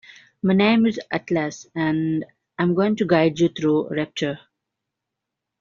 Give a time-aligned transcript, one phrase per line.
[0.41, 2.25] My name is Atlas and
[2.57, 4.39] I'm going to guide you through Rapture.